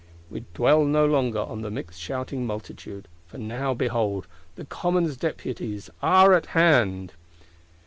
We 0.31 0.45
dwell 0.55 0.83
no 0.83 1.05
longer 1.05 1.37
on 1.37 1.61
the 1.61 1.69
mixed 1.69 2.01
shouting 2.01 2.43
Multitude: 2.47 3.07
for 3.27 3.37
now, 3.37 3.75
behold, 3.75 4.25
the 4.55 4.65
Commons 4.65 5.15
Deputies 5.15 5.91
are 6.01 6.33
at 6.33 6.47
hand! 6.57 7.13